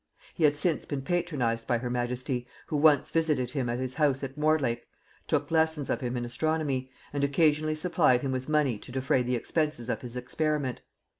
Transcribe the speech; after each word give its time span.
He 0.33 0.45
had 0.45 0.57
since 0.57 0.83
been 0.83 1.03
patronized 1.03 1.67
by 1.67 1.77
her 1.77 1.89
majesty, 1.91 2.47
who 2.65 2.75
once 2.77 3.11
visited 3.11 3.51
him 3.51 3.69
at 3.69 3.77
his 3.77 3.93
house 3.93 4.23
at 4.23 4.35
Mortlake, 4.35 4.87
took 5.27 5.51
lessons 5.51 5.91
of 5.91 6.01
him 6.01 6.17
in 6.17 6.25
astronomy, 6.25 6.89
and 7.13 7.23
occasionally 7.23 7.75
supplied 7.75 8.21
him 8.23 8.31
with 8.31 8.49
money 8.49 8.79
to 8.79 8.91
defray 8.91 9.21
the 9.21 9.35
expenses 9.35 9.89
of 9.89 10.01
his 10.01 10.17
experiment. 10.17 10.81